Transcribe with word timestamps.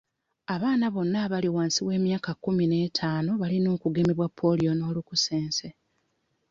Abaana 0.55 0.85
bonna 0.93 1.17
abali 1.25 1.49
wansi 1.55 1.79
w'emyaka 1.87 2.31
kkumi 2.35 2.63
n'etaano 2.67 3.31
balina 3.41 3.67
okugemebwa 3.75 4.27
ppoliyo 4.31 4.71
n'olukusense. 4.75 5.67